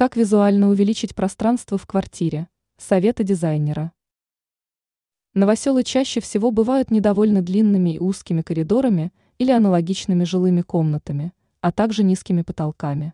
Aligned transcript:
Как 0.00 0.16
визуально 0.16 0.70
увеличить 0.70 1.14
пространство 1.14 1.76
в 1.76 1.84
квартире? 1.84 2.48
Советы 2.78 3.22
дизайнера. 3.22 3.92
Новоселы 5.34 5.84
чаще 5.84 6.20
всего 6.22 6.50
бывают 6.50 6.90
недовольны 6.90 7.42
длинными 7.42 7.96
и 7.96 7.98
узкими 7.98 8.40
коридорами 8.40 9.12
или 9.36 9.50
аналогичными 9.50 10.24
жилыми 10.24 10.62
комнатами, 10.62 11.34
а 11.60 11.70
также 11.70 12.02
низкими 12.02 12.40
потолками. 12.40 13.12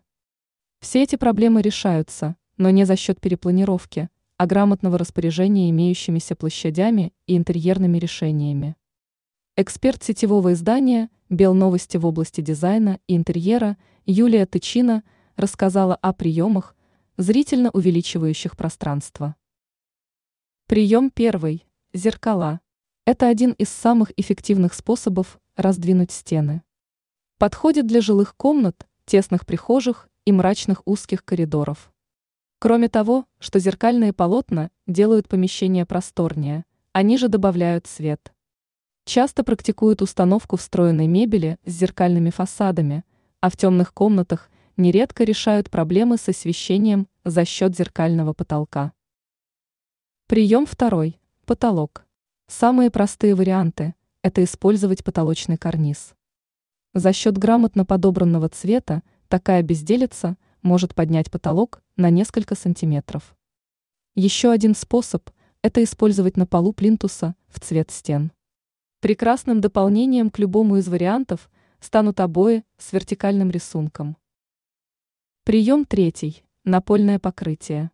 Все 0.79 1.03
эти 1.03 1.17
проблемы 1.17 1.61
решаются, 1.61 2.37
но 2.55 2.69
не 2.69 2.85
за 2.85 2.95
счет 2.95 3.19
перепланировки, 3.19 4.07
а 4.37 4.45
грамотного 4.45 4.97
распоряжения 4.97 5.69
имеющимися 5.69 6.37
площадями 6.37 7.11
и 7.25 7.35
интерьерными 7.35 7.97
решениями. 7.97 8.77
Эксперт 9.57 10.03
сетевого 10.03 10.53
издания 10.53 11.09
«Белновости» 11.29 11.97
в 11.97 12.05
области 12.05 12.39
дизайна 12.39 13.01
и 13.07 13.17
интерьера 13.17 13.75
Юлия 14.05 14.45
Тычина 14.45 15.03
рассказала 15.35 15.95
о 15.95 16.13
приемах, 16.13 16.75
зрительно 17.17 17.71
увеличивающих 17.71 18.55
пространство. 18.55 19.35
Прием 20.67 21.09
первый– 21.09 21.65
зеркала. 21.93 22.61
Это 23.05 23.27
один 23.27 23.53
из 23.53 23.69
самых 23.69 24.11
эффективных 24.17 24.75
способов 24.75 25.39
раздвинуть 25.55 26.11
стены. 26.11 26.61
Подходит 27.39 27.87
для 27.87 28.01
жилых 28.01 28.35
комнат, 28.35 28.87
тесных 29.05 29.47
прихожих 29.47 30.09
и 30.25 30.31
мрачных 30.31 30.83
узких 30.85 31.25
коридоров. 31.25 31.91
Кроме 32.59 32.87
того, 32.87 33.25
что 33.39 33.59
зеркальные 33.59 34.13
полотна 34.13 34.69
делают 34.85 35.27
помещение 35.27 35.85
просторнее, 35.87 36.65
они 36.91 37.17
же 37.17 37.29
добавляют 37.29 37.87
свет. 37.87 38.31
Часто 39.05 39.43
практикуют 39.43 40.01
установку 40.03 40.57
встроенной 40.57 41.07
мебели 41.07 41.57
с 41.65 41.71
зеркальными 41.71 42.29
фасадами, 42.29 43.05
а 43.41 43.49
в 43.49 43.57
темных 43.57 43.93
комнатах 43.93 44.49
нередко 44.77 45.23
решают 45.23 45.69
проблемы 45.69 46.17
с 46.17 46.29
освещением 46.29 47.07
за 47.25 47.43
счет 47.45 47.75
зеркального 47.75 48.33
потолка. 48.33 48.93
Прием 50.27 50.65
второй. 50.65 51.19
Потолок. 51.45 52.05
Самые 52.47 52.91
простые 52.91 53.33
варианты– 53.35 53.95
это 54.21 54.43
использовать 54.43 55.03
потолочный 55.03 55.57
карниз. 55.57 56.13
За 56.93 57.11
счет 57.11 57.37
грамотно 57.37 57.85
подобранного 57.85 58.49
цвета 58.49 59.03
такая 59.27 59.63
безделица 59.63 60.37
может 60.61 60.93
поднять 60.95 61.31
потолок 61.31 61.81
на 61.95 62.09
несколько 62.09 62.55
сантиметров. 62.55 63.35
Еще 64.15 64.51
один 64.51 64.75
способ– 64.75 65.29
это 65.61 65.83
использовать 65.83 66.37
на 66.37 66.45
полу 66.45 66.73
плинтуса 66.73 67.35
в 67.47 67.59
цвет 67.59 67.91
стен. 67.91 68.31
Прекрасным 68.99 69.61
дополнением 69.61 70.29
к 70.29 70.39
любому 70.39 70.77
из 70.77 70.87
вариантов 70.87 71.49
станут 71.79 72.19
обои 72.19 72.63
с 72.77 72.93
вертикальным 72.93 73.51
рисунком. 73.51 74.17
Прием 75.47 75.85
третий– 75.85 76.43
напольное 76.65 77.19
покрытие. 77.19 77.91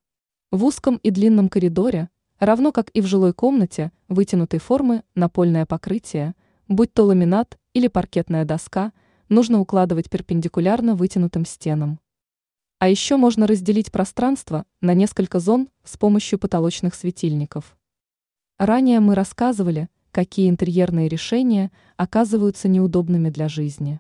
В 0.50 0.66
узком 0.66 0.96
и 0.96 1.12
длинном 1.12 1.50
коридоре, 1.50 2.10
равно 2.40 2.72
как 2.72 2.90
и 2.96 3.00
в 3.00 3.06
жилой 3.06 3.32
комнате, 3.32 3.92
вытянутой 4.08 4.60
формы 4.60 5.04
напольное 5.14 5.68
покрытие, 5.68 6.34
будь 6.68 6.92
то 6.96 7.04
ламинат 7.04 7.60
или 7.76 7.88
паркетная 7.90 8.44
доска, 8.44 8.92
нужно 9.30 9.60
укладывать 9.60 10.10
перпендикулярно 10.10 10.96
вытянутым 10.96 11.46
стенам. 11.46 12.00
А 12.80 12.90
еще 12.90 13.18
можно 13.18 13.46
разделить 13.46 13.92
пространство 13.92 14.66
на 14.82 14.96
несколько 14.96 15.40
зон 15.40 15.70
с 15.84 15.96
помощью 15.96 16.40
потолочных 16.40 16.96
светильников. 16.96 17.78
Ранее 18.58 19.00
мы 19.00 19.14
рассказывали, 19.14 19.90
какие 20.12 20.50
интерьерные 20.50 21.08
решения 21.08 21.72
оказываются 21.98 22.68
неудобными 22.68 23.30
для 23.30 23.48
жизни. 23.48 24.00